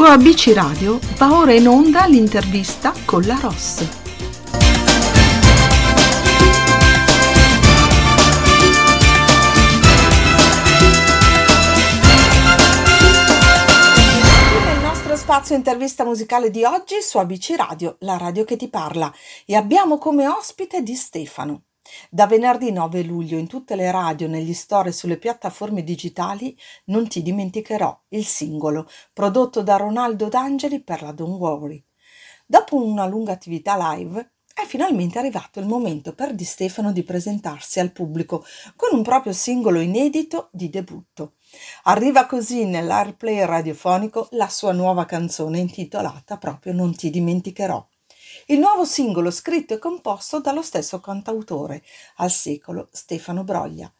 [0.00, 3.86] Su ABC Radio va ora in onda l'intervista con la Ross.
[15.12, 19.12] Spazio intervista musicale di oggi su ABC Radio, la radio che ti parla,
[19.44, 21.64] e abbiamo come ospite Di Stefano.
[22.10, 26.56] Da venerdì 9 luglio in tutte le radio, negli store e sulle piattaforme digitali
[26.86, 31.84] Non ti dimenticherò, il singolo, prodotto da Ronaldo D'Angeli per la Don't Worry.
[32.46, 37.80] Dopo una lunga attività live, è finalmente arrivato il momento per Di Stefano di presentarsi
[37.80, 38.44] al pubblico
[38.76, 41.34] con un proprio singolo inedito di debutto.
[41.84, 47.88] Arriva così nell'airplay radiofonico la sua nuova canzone intitolata proprio Non ti dimenticherò.
[48.46, 51.82] Il nuovo singolo scritto e composto dallo stesso cantautore,
[52.16, 53.92] al secolo Stefano Broglia.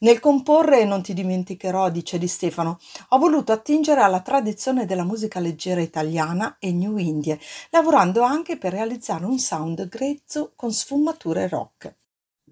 [0.00, 5.38] Nel comporre Non ti dimenticherò, dice di Stefano, ho voluto attingere alla tradizione della musica
[5.38, 7.38] leggera italiana e new indie,
[7.70, 11.94] lavorando anche per realizzare un sound grezzo con sfumature rock.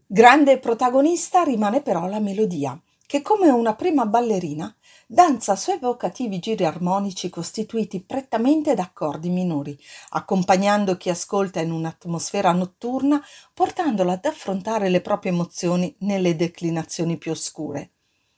[0.07, 4.73] Grande protagonista rimane però la melodia, che come una prima ballerina
[5.13, 9.77] danza su evocativi giri armonici costituiti prettamente da accordi minori,
[10.11, 13.21] accompagnando chi ascolta in un'atmosfera notturna,
[13.53, 17.91] portandolo ad affrontare le proprie emozioni nelle declinazioni più oscure.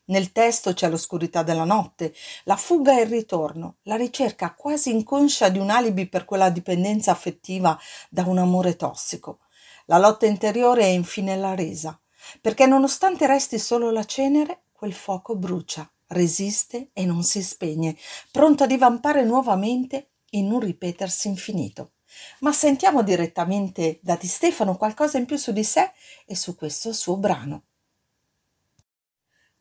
[0.05, 5.51] Nel testo c'è l'oscurità della notte, la fuga e il ritorno, la ricerca quasi inconscia
[5.51, 7.79] di un alibi per quella dipendenza affettiva
[8.09, 9.41] da un amore tossico.
[9.85, 12.01] La lotta interiore è infine la resa,
[12.41, 17.97] perché nonostante resti solo la cenere, quel fuoco brucia resiste e non si spegne,
[18.31, 21.93] pronto a divampare nuovamente in un ripetersi infinito.
[22.41, 25.93] Ma sentiamo direttamente da Di Stefano qualcosa in più su di sé
[26.27, 27.65] e su questo suo brano.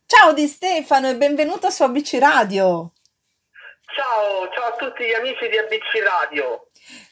[0.06, 2.94] Ciao Di Stefano e benvenuto su ABC Radio.
[3.96, 6.70] Ciao, ciao a tutti gli amici di ABC Radio.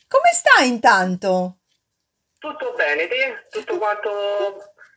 [0.08, 1.60] Come stai intanto?
[2.38, 3.48] Tutto bene, te?
[3.50, 4.10] Tutto quanto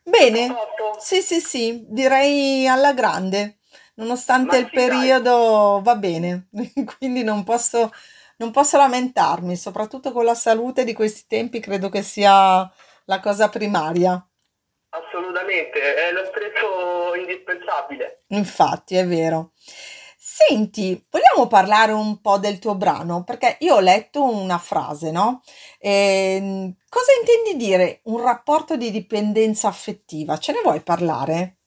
[0.05, 0.53] Bene?
[0.99, 3.59] Sì, sì, sì, direi alla grande
[3.95, 6.49] nonostante il periodo va bene,
[6.99, 7.93] quindi non posso,
[8.39, 12.71] non posso lamentarmi, soprattutto con la salute di questi tempi credo che sia
[13.05, 14.25] la cosa primaria.
[14.91, 18.25] Assolutamente, è lo stretto indispensabile.
[18.29, 19.53] Infatti, è vero.
[20.25, 23.23] Senti, vogliamo parlare un po' del tuo brano?
[23.25, 25.43] Perché io ho letto una frase, no?
[25.79, 30.39] Ehm, cosa intendi dire un rapporto di dipendenza affettiva?
[30.39, 31.62] Ce ne vuoi parlare?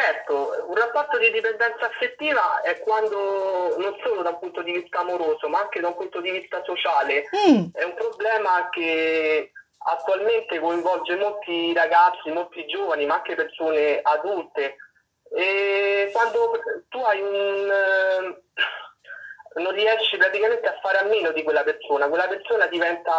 [0.00, 5.00] Certo, un rapporto di dipendenza affettiva è quando non solo da un punto di vista
[5.00, 7.24] amoroso, ma anche da un punto di vista sociale.
[7.34, 7.64] Mm.
[7.72, 14.76] È un problema che attualmente coinvolge molti ragazzi, molti giovani, ma anche persone adulte.
[15.34, 18.42] E quando tu hai un eh,
[19.60, 23.12] non riesci praticamente a fare a meno di quella persona, quella persona diventa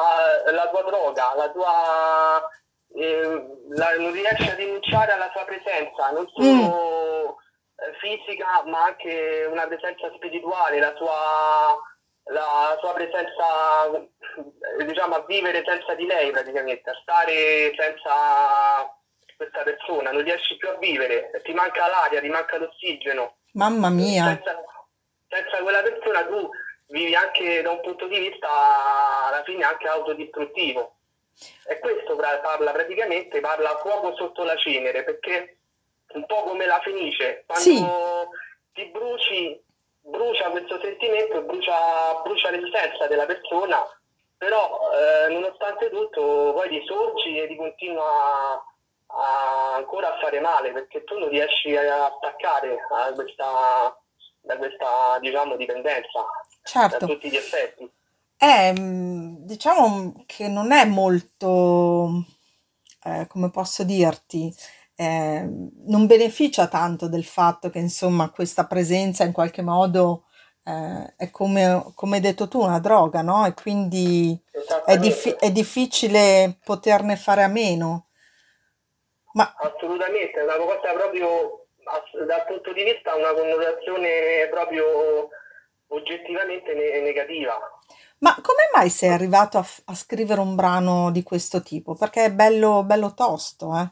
[0.50, 2.50] la tua droga, la tua
[2.96, 7.94] eh, la, non riesce a rinunciare alla sua presenza, non solo mm.
[8.00, 11.78] fisica ma anche una presenza spirituale, la sua,
[12.34, 13.92] la sua presenza,
[14.80, 18.98] eh, diciamo, a vivere senza di lei praticamente, a stare senza
[19.36, 23.38] questa persona, non riesci più a vivere, ti manca l'aria, ti manca l'ossigeno.
[23.54, 24.26] Mamma mia!
[24.26, 24.62] Senza,
[25.30, 26.50] senza quella persona tu
[26.88, 28.48] vivi anche da un punto di vista
[29.28, 30.99] alla fine anche autodistruttivo.
[31.66, 35.58] E questo parla praticamente, parla fuoco sotto la cenere, perché
[36.14, 37.86] un po' come la fenice, quando sì.
[38.74, 39.64] ti bruci,
[40.02, 43.86] brucia questo sentimento brucia, brucia l'essenza della persona,
[44.38, 48.64] però eh, nonostante tutto poi risorgi e ti continua
[49.08, 53.98] a, ancora a fare male, perché tu non riesci a staccare a questa,
[54.42, 56.26] da questa diciamo, dipendenza
[56.64, 56.98] certo.
[56.98, 57.92] da tutti gli effetti.
[58.42, 62.24] È, mm, diciamo che non è molto,
[63.04, 64.54] eh, come posso dirti,
[64.96, 65.46] eh,
[65.88, 70.24] non beneficia tanto del fatto che insomma questa presenza in qualche modo
[70.64, 73.46] eh, è come, come hai detto tu, una droga, no?
[73.46, 74.42] E quindi
[74.86, 78.08] è, diffi- è difficile poterne fare a meno.
[79.34, 79.54] Ma...
[79.58, 81.66] Assolutamente, è una cosa proprio
[82.26, 85.28] dal punto di vista una connotazione proprio
[85.88, 87.79] oggettivamente ne- negativa.
[88.20, 91.96] Ma come mai sei arrivato a, f- a scrivere un brano di questo tipo?
[91.96, 93.90] Perché è bello, bello tosto, eh?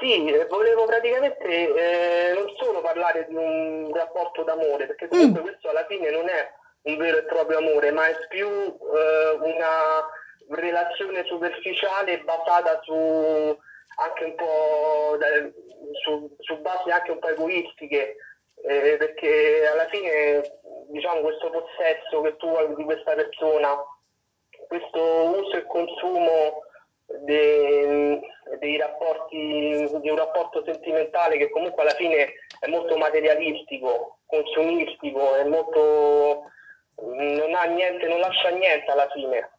[0.00, 5.44] Sì, eh, volevo praticamente eh, non solo parlare di un rapporto d'amore, perché comunque mm.
[5.44, 6.52] questo alla fine non è
[6.82, 10.08] un vero e proprio amore, ma è più eh, una
[10.50, 12.94] relazione superficiale basata su
[14.00, 15.26] anche un po' da,
[16.04, 18.16] su, su, basi anche un po' egoistiche,
[18.62, 20.42] eh, perché alla fine
[20.88, 23.76] diciamo, questo possesso che tu hai di questa persona,
[24.66, 26.62] questo uso e consumo
[27.06, 28.20] dei,
[28.58, 35.44] dei rapporti, di un rapporto sentimentale che comunque alla fine è molto materialistico, consumistico, è
[35.44, 36.50] molto,
[36.96, 39.50] non ha niente, non lascia niente alla fine.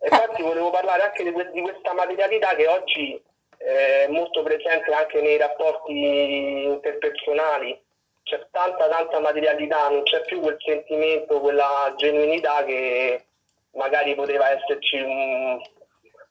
[0.00, 3.22] Infatti volevo parlare anche di, di questa materialità che oggi
[3.56, 7.83] è molto presente anche nei rapporti interpersonali.
[8.24, 13.26] C'è tanta tanta materialità, non c'è più quel sentimento, quella genuinità che
[13.72, 15.60] magari poteva esserci un,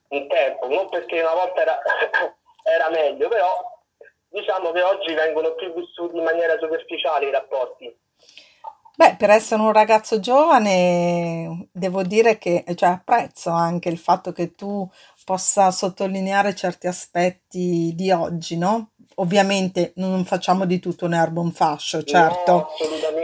[0.09, 1.79] un tempo, non perché una volta era,
[2.63, 3.73] era meglio, però
[4.29, 7.95] diciamo che oggi vengono più vissuti in maniera superficiale i rapporti.
[8.95, 14.53] Beh, per essere un ragazzo giovane devo dire che cioè, apprezzo anche il fatto che
[14.53, 14.87] tu
[15.25, 18.91] possa sottolineare certi aspetti di oggi, no?
[19.15, 22.67] Ovviamente non facciamo di tutto un'erba un fascio, certo, No,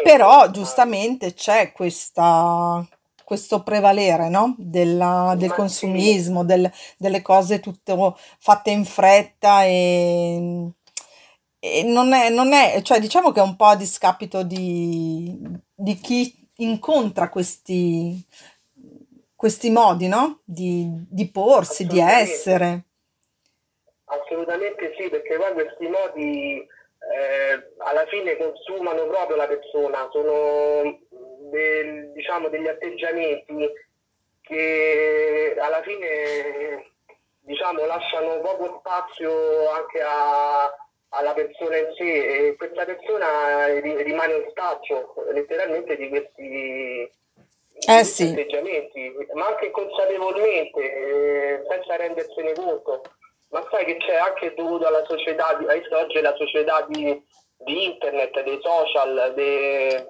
[0.03, 2.85] però giustamente c'è questa,
[3.23, 4.55] questo prevalere, no?
[4.57, 7.95] Della- del consumismo, del- delle cose tutte
[8.37, 10.71] fatte in fretta e,
[11.59, 15.37] e non è, non è, cioè diciamo che è un po' a discapito di,
[15.73, 18.23] di chi incontra questi,
[19.35, 20.39] questi modi, no?
[20.43, 22.83] Di, di porsi, di essere.
[24.11, 30.99] Assolutamente sì, perché poi questi modi eh, alla fine consumano proprio la persona, sono
[31.51, 33.71] del- diciamo, degli atteggiamenti
[34.41, 36.91] che alla fine
[37.41, 40.73] diciamo, lasciano poco spazio anche a-
[41.09, 47.11] alla persona in sé e questa persona ri- rimane ostaggio letteralmente di questi,
[47.87, 53.01] Eh sì, atteggiamenti, ma anche consapevolmente, eh, senza rendersene conto.
[53.49, 57.23] Ma sai che c'è anche dovuto alla società, di, oggi la società di,
[57.57, 60.07] di internet, dei social, de-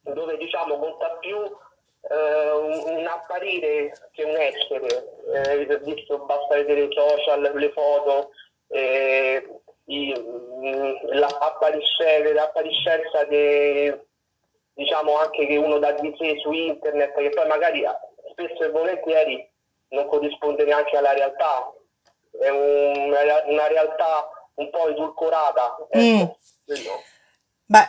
[0.00, 5.20] dove diciamo conta più eh, un, un apparire che un essere.
[5.32, 8.30] Eh, visto, basta vedere i social, le foto,
[8.68, 9.46] eh,
[9.88, 14.06] mm, la apparisce- l'appariscenza de-
[14.74, 17.84] diciamo anche che uno dà di sé su internet, che poi magari
[18.32, 19.48] spesso e volentieri
[19.90, 21.72] non corrisponde neanche alla realtà
[22.42, 26.20] è un- una, realtà un po' edulcorata, Mm.
[26.20, 26.90] ecco, quello.
[27.64, 27.88] Beh,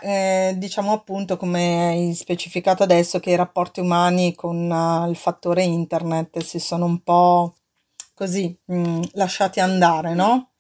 [0.49, 5.63] eh, diciamo appunto come hai specificato adesso che i rapporti umani con eh, il fattore
[5.63, 7.55] internet si sono un po'
[8.13, 10.52] così mm, lasciati andare, no?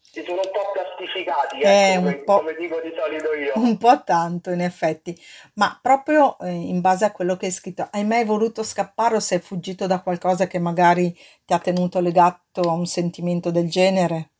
[1.13, 3.53] Plastificati, È ecco, un come, po', come dico di solito io.
[3.55, 5.17] un po' tanto in effetti,
[5.55, 9.19] ma proprio eh, in base a quello che hai scritto, hai mai voluto scappare o
[9.19, 11.15] sei fuggito da qualcosa che magari
[11.45, 14.31] ti ha tenuto legato a un sentimento del genere?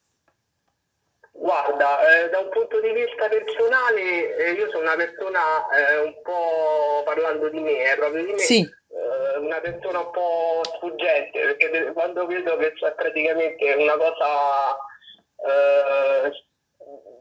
[1.31, 1.89] Guarda,
[2.23, 7.01] eh, da un punto di vista personale, eh, io sono una persona eh, un po'
[7.03, 11.69] parlando di me, eh, proprio di me, Sì, eh, una persona un po' sfuggente, perché
[11.69, 14.77] de- quando vedo che c'è praticamente una cosa,
[15.45, 16.31] eh,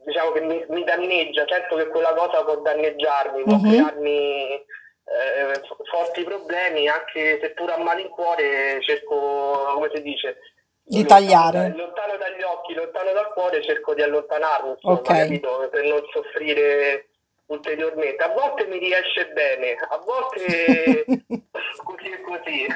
[0.04, 4.64] diciamo che mi, mi danneggia, sento che quella cosa può danneggiarmi, può mhm, crearmi
[5.04, 5.60] eh,
[5.90, 10.38] forti problemi, anche seppur a malincuore cerco, come si dice,
[10.84, 15.68] Di tagliare, lontano dagli occhi, lontano dal cuore, cerco di allontanarmi, insomma, capito?
[15.70, 17.08] Per non soffrire
[17.46, 18.22] ulteriormente.
[18.22, 21.04] A volte mi riesce bene, a volte
[21.84, 22.66] così e così.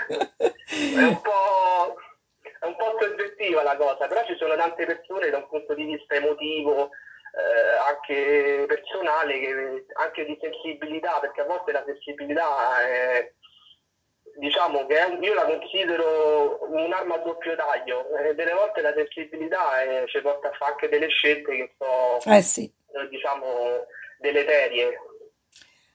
[0.95, 1.97] È un po',
[2.61, 5.85] è un po' soggettiva la cosa, però ci sono tante persone da un punto di
[5.85, 6.91] vista emotivo,
[7.37, 13.33] eh, anche personale, che- anche di sensibilità, perché a volte la sensibilità è,
[14.39, 19.83] diciamo che è io la considero un'arma a doppio taglio, e delle volte la sensibilità
[19.83, 22.73] eh, ci porta a fare anche delle scelte che sono, Eh sì.
[22.93, 23.87] eh, diciamo,
[24.19, 24.99] deleterie.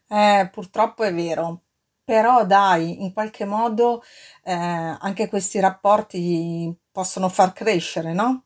[0.07, 1.63] Eh, purtroppo è vero,
[2.03, 4.03] però dai, in qualche modo
[4.43, 8.45] eh, anche questi rapporti possono far crescere, no?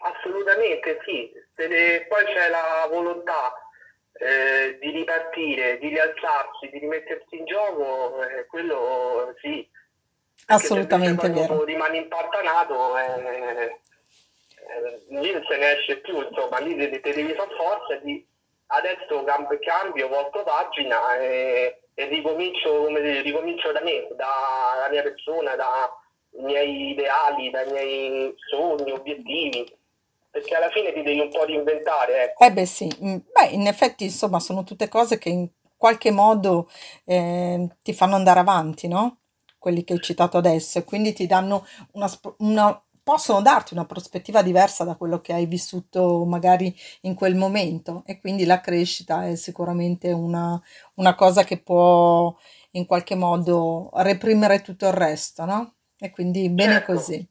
[0.00, 1.30] Assolutamente sì,
[1.66, 3.52] Ne- poi c'è la volontà
[4.12, 9.68] eh, di ripartire, di rialzarsi, di rimettersi in gioco, eh, quello sì,
[10.46, 11.64] Assolutamente vero.
[11.64, 13.80] rimani impantannato, eh,
[14.54, 18.26] eh, lì non se ne esce più, insomma, lì te, te devi fare forza di
[18.68, 25.02] adesso cambio, cambio volto pagina e, e ricomincio, come dire, ricomincio da me, dalla mia
[25.02, 25.88] persona, dai
[26.42, 29.66] miei ideali, dai miei sogni, obiettivi,
[30.30, 32.44] perché alla fine ti devi un po' reinventare, ecco.
[32.44, 36.68] Eh beh sì, mm, beh, in effetti insomma sono tutte cose che in qualche modo
[37.04, 39.18] eh, ti fanno andare avanti, no?
[39.58, 43.86] Quelli che hai citato adesso, e quindi ti danno una, sp- una possono darti una
[43.86, 49.26] prospettiva diversa da quello che hai vissuto magari in quel momento e quindi la crescita
[49.26, 50.60] è sicuramente una,
[50.96, 52.36] una cosa che può
[52.72, 55.76] in qualche modo reprimere tutto il resto, no?
[55.98, 57.28] E quindi bene Certo, così.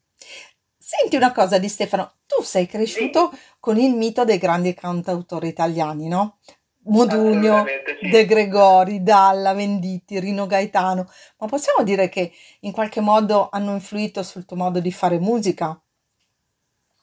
[0.89, 6.07] Senti una cosa di Stefano, tu sei cresciuto con il mito dei grandi cantautori italiani,
[6.07, 6.37] no?
[6.85, 8.25] Modugno, assolutamente De sì.
[8.25, 14.45] Gregori, Dalla, Venditti, Rino Gaetano, ma possiamo dire che in qualche modo hanno influito sul
[14.45, 15.77] tuo modo di fare musica?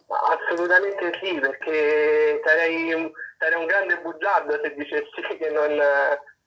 [0.06, 5.76] Assolutamente sì, perché sarei un, sarei un grande bugiardo se dicessi che non,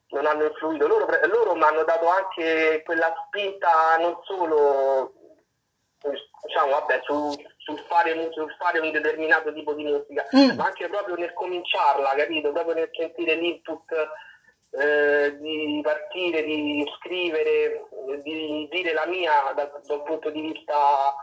[0.08, 0.88] non hanno influito.
[0.88, 5.17] Loro, loro mi hanno dato anche quella spinta non solo
[6.46, 10.88] diciamo, vabbè, su- sul fare, sul fare un determinato tipo di musica, Mm, ma anche
[10.88, 12.52] proprio nel cominciarla, capito?
[12.52, 13.92] Proprio nel sentire l'input
[14.72, 17.88] eh, di partire, di scrivere,
[18.24, 21.16] di dire la mia da, da un punto di vista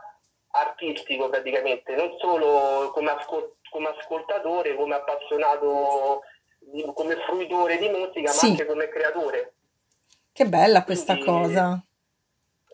[0.52, 6.22] artistico praticamente, non solo come, ascol- come ascoltatore, come appassionato,
[6.58, 9.54] di- come fruitore di musica, ma sì, anche come creatore.
[10.32, 11.84] che bella questa Quindi cosa.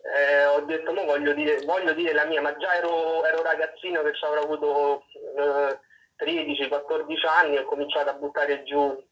[0.03, 4.01] Eh, ho detto, mo voglio dire, voglio dire la mia, ma già ero, ero ragazzino
[4.01, 5.03] che ci avrò avuto
[5.37, 5.79] eh,
[6.25, 9.03] 13-14 anni, ho cominciato a buttare giù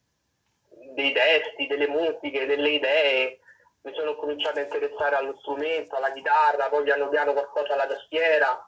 [0.93, 3.39] dei testi, delle musiche, delle idee,
[3.81, 8.63] mi sono cominciato a interessare allo strumento, alla chitarra, poi piano piano qualcosa alla tastiera.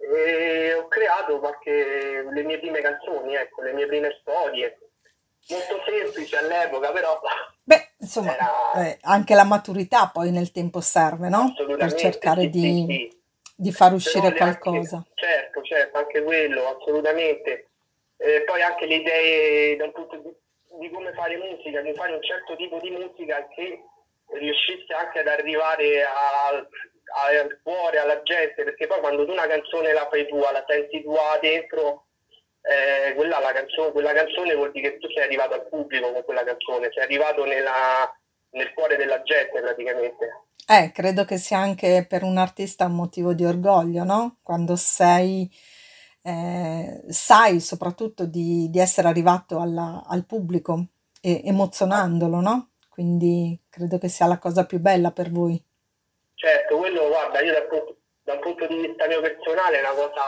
[0.00, 4.78] E ho creato qualche, le mie prime canzoni, ecco, le mie prime storie,
[5.48, 7.20] molto semplici all'epoca, però
[7.64, 11.52] Beh, insomma, era eh, anche la maturità poi nel tempo serve, no?
[11.54, 13.20] Per cercare sì, di, sì.
[13.54, 15.04] di far uscire le anche, qualcosa.
[15.14, 17.68] certo, certo, anche quello, assolutamente.
[18.16, 20.34] Eh, poi anche le idee da un punto di,
[20.80, 23.82] di come fare musica, di fare un certo tipo di musica che
[24.32, 26.68] riuscisse anche ad arrivare al,
[27.30, 31.02] al cuore, alla gente, perché poi quando tu una canzone la fai tua, la senti
[31.02, 32.07] tua dentro,
[32.68, 36.22] eh, quella, la canzone, quella canzone vuol dire che tu sei arrivato al pubblico con
[36.24, 38.12] quella canzone, sei arrivato nella,
[38.50, 40.42] nel cuore della gente praticamente.
[40.66, 44.36] Eh, credo che sia anche per un artista un motivo di orgoglio, no?
[44.42, 45.50] Quando sei,
[46.22, 50.88] eh, sai soprattutto di, di essere arrivato alla- al pubblico
[51.22, 52.72] e emozionandolo, no?
[52.90, 55.58] Quindi credo che sia la cosa più bella per voi.
[56.34, 60.22] Certo, quello guarda, io dal punto, dal punto di vista mio personale è una cosa,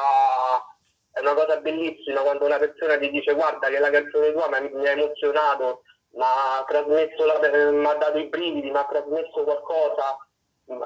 [1.21, 4.87] è una cosa bellissima quando una persona ti dice guarda che la canzone tua mi,
[4.87, 7.25] ha emozionato, mi ha trasmesso
[7.73, 10.19] mi ha dato i brividi, mi ha trasmesso qualcosa.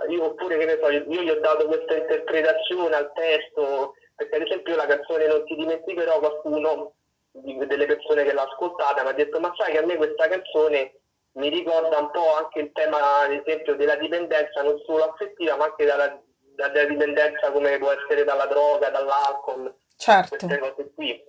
[0.08, 4.42] Io oppure che ne so, io gli ho dato questa interpretazione al testo, perché ad
[4.42, 6.94] esempio la canzone Non ti dimenticherò, qualcuno
[7.32, 11.00] delle persone che l'ha ascoltata mi ha detto ma sai che a me questa canzone
[11.32, 15.64] mi ricorda un po' anche il tema, ad esempio, della dipendenza non solo affettiva, ma
[15.64, 16.20] anche dalla,
[16.54, 20.46] dalla dipendenza come può essere dalla droga, dall'alcol, Certo.
[20.46, 21.12] queste cose qui.
[21.12, 21.22] È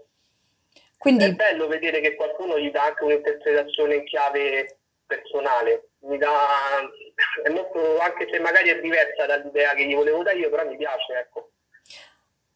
[0.98, 6.32] Quindi bello vedere che qualcuno gli dà anche un'interpretazione in chiave personale, mi dà,
[7.44, 10.78] è molto, anche se magari è diversa dall'idea che gli volevo dare io, però mi
[10.78, 11.52] piace, ecco.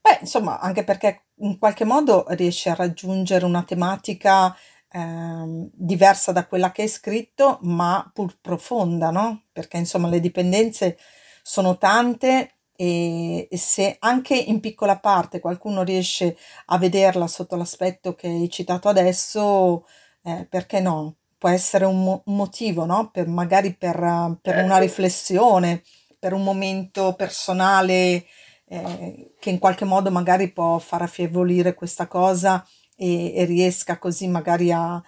[0.01, 4.55] Beh, insomma, anche perché in qualche modo riesci a raggiungere una tematica
[4.91, 9.43] ehm, diversa da quella che hai scritto, ma pur profonda, no?
[9.51, 10.97] Perché insomma le dipendenze
[11.43, 18.27] sono tante e, se anche in piccola parte qualcuno riesce a vederla sotto l'aspetto che
[18.27, 19.85] hai citato adesso,
[20.23, 21.15] eh, perché no?
[21.37, 23.09] Può essere un, mo- un motivo, no?
[23.11, 25.83] Per magari per, per una Certo, riflessione,
[26.17, 28.25] per un momento personale
[28.67, 34.27] eh, che in qualche modo magari può far affievolire questa cosa e, e riesca così
[34.27, 35.01] magari a,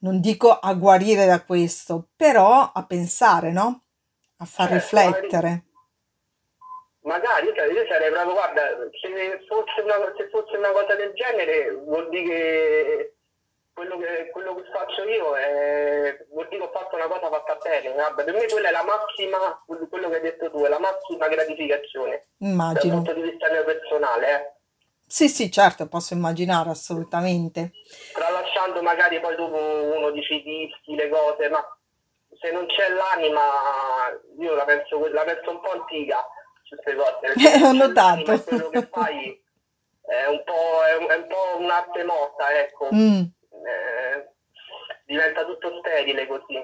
[0.00, 3.84] non dico a guarire da questo, però a pensare, no?
[4.38, 5.64] A far certo, riflettere.
[7.02, 8.62] Magari, io sarei io sarei proprio, guarda,
[9.00, 13.14] se fosse una, se fosse una cosa del genere, vuol dire che
[13.72, 17.56] quello che, quello che faccio io è, vuol dire che ho fatto una cosa fatta
[17.62, 17.92] bene.
[17.92, 21.28] Guarda, per me quella è la massima, quello che hai detto tu, è la massima
[21.28, 22.94] gratificazione dal Immagino.
[22.96, 24.52] punto di vista mio personale, eh.
[25.06, 27.70] Sì, sì, certo, posso immaginare assolutamente.
[28.12, 31.64] Tralasciando magari poi dopo uno dice i dischi, le cose, ma
[32.38, 33.40] se non c'è l'anima,
[34.38, 36.24] io la penso, la penso un po' antica
[36.76, 38.42] cose, perché se Ho notato.
[38.42, 39.42] quello che fai
[40.02, 42.88] è un po', è un, è un po' un'arte morta, ecco.
[42.94, 43.22] Mm.
[43.22, 44.28] Eh,
[45.06, 46.58] diventa tutto sterile così.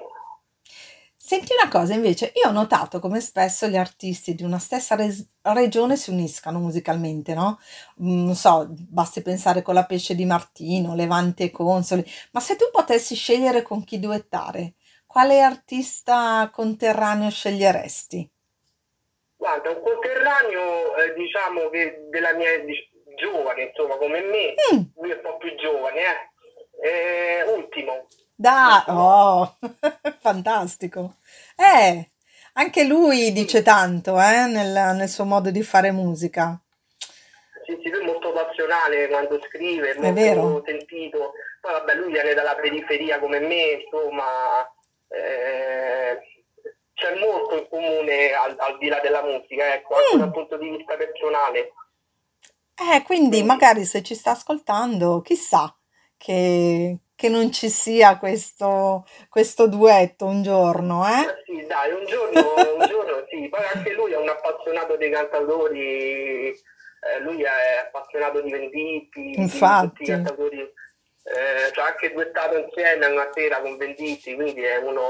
[1.19, 5.27] Senti una cosa, invece, io ho notato come spesso gli artisti di una stessa res-
[5.41, 7.59] regione si uniscano musicalmente, no?
[8.01, 12.55] Mm, Non so, basti pensare con la Pesce di Martino, Levante e Consoli, ma se
[12.55, 18.31] tu potessi scegliere con chi duettare, quale artista conterraneo sceglieresti?
[19.47, 22.49] Guarda, un conterraneo, eh, diciamo che della mia
[23.15, 24.81] giovane, insomma, come me, mm.
[24.97, 26.01] lui è un po' più giovane,
[26.81, 26.89] eh.
[26.89, 28.07] eh ultimo.
[28.35, 29.57] Da, oh,
[30.19, 31.15] fantastico.
[31.55, 32.09] Eh,
[32.53, 36.59] anche lui dice tanto, eh, nel, nel suo modo di fare musica.
[37.65, 40.63] Sì, sì, lui è molto passionale quando scrive, è molto vero.
[40.65, 41.31] sentito.
[41.61, 44.25] Poi vabbè, lui viene dalla periferia come me, insomma,
[45.07, 46.19] eh,
[46.97, 50.19] c'è molto in comune al, al, di là della musica, ecco, anche mm.
[50.19, 51.73] dal punto di vista personale.
[52.75, 55.75] Eh, quindi magari se ci sta ascoltando, chissà
[56.17, 61.21] che, che non ci sia questo, questo duetto un giorno, eh?
[61.21, 63.47] eh sì, dai, un giorno, un giorno sì.
[63.47, 69.85] Poi anche lui è un appassionato dei cantautori, eh, lui è appassionato di Venditti, Infatti.
[69.85, 70.59] di tutti i cantautori.
[70.59, 75.01] Eh, ci ha anche duettato insieme una sera con Venditti, quindi è uno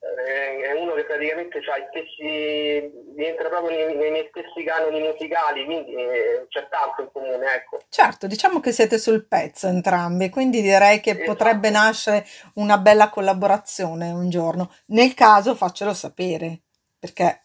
[0.00, 6.46] è uno che praticamente stessi, rientra proprio nei, nei, miei stessi canoni musicali, quindi eh,
[6.48, 7.80] c'è tanto in comune, ecco.
[7.88, 11.32] Certo, diciamo che siete sul pezzo entrambi, quindi direi che esatto.
[11.32, 14.72] potrebbe nascere una bella collaborazione un giorno.
[14.86, 16.60] Nel caso faccelo sapere,
[16.98, 17.42] perché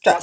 [0.00, 0.16] cioè,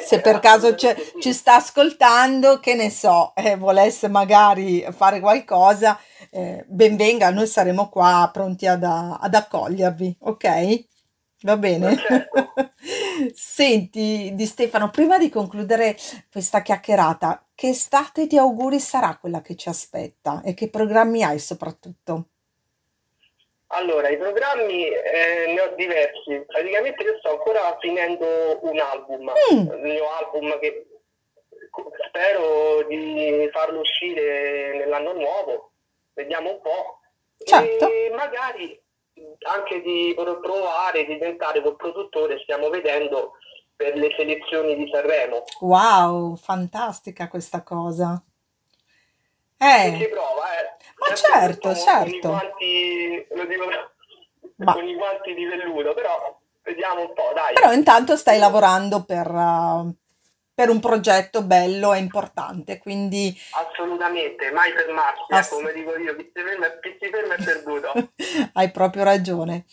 [0.00, 5.98] se per caso ci sta ascoltando, che ne so, eh, volesse magari fare qualcosa,
[6.30, 10.88] eh, ben venga, noi saremo qua pronti ad, ad accogliervi, ok?
[11.42, 11.96] Va bene.
[11.96, 12.52] Certo.
[13.34, 15.96] Senti, Di Stefano, prima di concludere
[16.30, 21.38] questa chiacchierata, che estate di auguri sarà quella che ci aspetta e che programmi hai
[21.38, 22.24] soprattutto?
[23.72, 26.42] Allora, i programmi eh, ne ho diversi.
[26.46, 29.72] Praticamente io sto ancora finendo un album, mm.
[29.72, 30.86] il mio album che
[32.08, 35.70] spero di farlo uscire nell'anno nuovo.
[36.14, 36.98] Vediamo un po'.
[37.44, 37.88] Certo.
[37.88, 38.78] E magari
[39.48, 43.32] anche di provare, di diventare col produttore, stiamo vedendo
[43.76, 45.44] per le selezioni di Sanremo.
[45.60, 48.22] Wow, fantastica questa cosa.
[49.56, 49.96] Eh.
[49.98, 50.76] Si prova, eh.
[50.98, 52.28] Ma certo, certo.
[52.28, 53.64] Con i guanti, lo dico,
[54.56, 54.72] Ma...
[54.72, 57.54] con i guanti di velluto, però vediamo un po', dai.
[57.54, 59.94] Però intanto stai lavorando per, uh,
[60.60, 63.34] per un progetto bello e importante, quindi...
[63.52, 68.12] Assolutamente, mai fermarsi, Ass- come dico io, chi si ferma, chi si ferma è perduto.
[68.52, 69.64] Hai proprio ragione.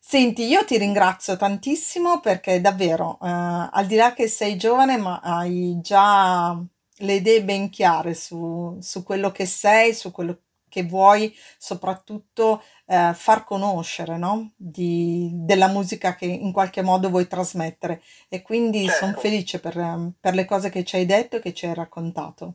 [0.00, 5.20] Senti, io ti ringrazio tantissimo perché davvero, eh, al di là che sei giovane, ma
[5.22, 6.60] hai già
[6.98, 10.40] le idee ben chiare su, su quello che sei, su quello
[10.76, 14.52] che vuoi, soprattutto eh, far conoscere no?
[14.56, 19.06] Di, della musica che in qualche modo vuoi trasmettere e quindi certo.
[19.06, 19.74] sono felice per,
[20.20, 22.54] per, le cose che ci hai detto e che ci hai raccontato.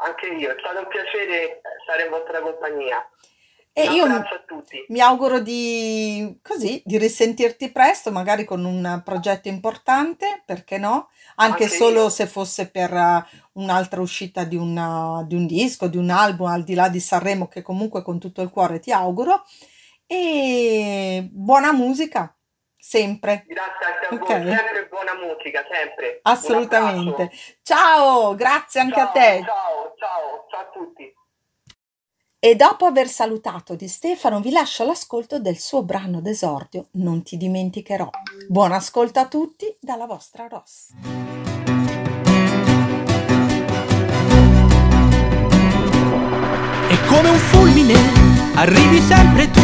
[0.00, 3.08] Anche io, è stato un piacere stare in vostra compagnia.
[3.80, 4.06] E un io
[4.88, 11.10] mi auguro di, così, di risentirti presto, magari con un progetto importante, perché no?
[11.36, 12.08] Anche, Anche solo io.
[12.08, 16.64] se fosse per uh, un'altra uscita di, una, di un disco, di un album, al
[16.64, 19.44] di là di Sanremo, che comunque con tutto il cuore ti auguro.
[20.06, 22.34] E buona musica,
[22.74, 23.44] sempre.
[23.46, 24.42] Grazie anche a okay.
[24.42, 26.18] voi, sempre buona musica, sempre.
[26.22, 27.30] Assolutamente.
[27.62, 29.42] Ciao, grazie anche ciao, a te.
[29.44, 30.67] Ciao, ciao, ciao a tutti.
[32.40, 37.36] E dopo aver salutato Di Stefano vi lascio l'ascolto del suo brano d'esordio Non ti
[37.36, 38.08] dimenticherò.
[38.46, 40.90] Buon ascolto a tutti dalla vostra Ross.
[46.90, 47.94] E come un fulmine
[48.54, 49.60] arrivi sempre tu,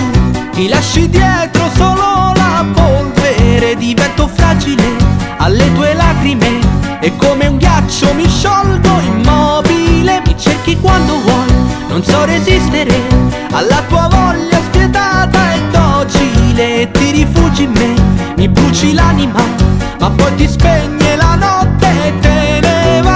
[0.50, 4.82] ti lasci dietro solo la polvere, divento fragile
[5.38, 9.83] alle tue lacrime e come un ghiaccio mi sciolgo immobile,
[10.24, 11.52] mi cerchi quando vuoi
[11.88, 12.94] non so resistere
[13.52, 17.94] alla tua voglia spietata e docile ti rifugi in me,
[18.36, 19.42] mi bruci l'anima,
[20.00, 23.13] ma poi ti spegne la notte e te ne vai.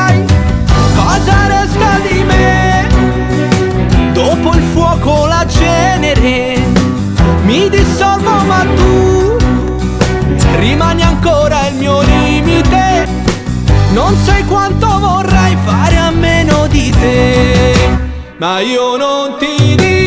[18.39, 19.98] Ma io non ti Sotto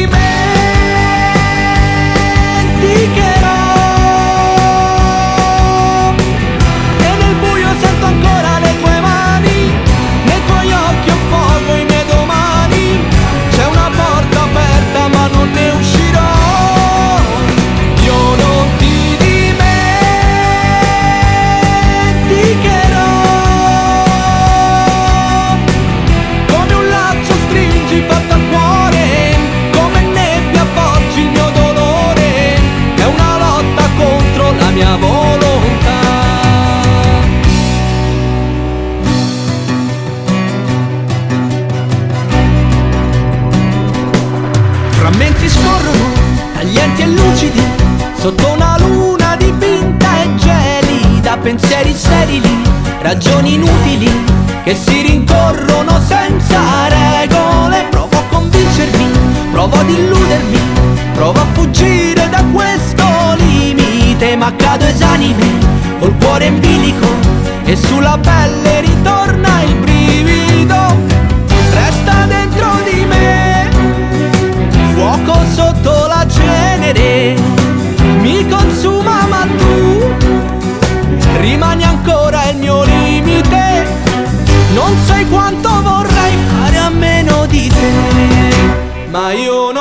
[64.36, 65.46] ma cado esanime
[66.00, 67.08] col cuore in bilico
[67.66, 70.80] e sulla pelle ritorna il brivido.
[71.74, 73.70] Resta dentro di me
[74.94, 77.36] fuoco sotto la cenere
[78.22, 80.14] mi consuma ma tu
[81.40, 83.86] rimani ancora il mio limite.
[84.74, 89.81] Non sai quanto vorrei fare a meno di te ma io non